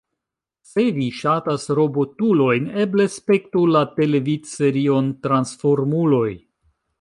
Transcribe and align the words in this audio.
Se 0.67 0.85
vi 0.93 1.09
ŝatas 1.17 1.65
robotulojn, 1.79 2.65
eble 2.85 3.05
spektu 3.17 3.63
la 3.75 3.83
televidserion 4.01 5.13
Transformuloj. 5.29 6.27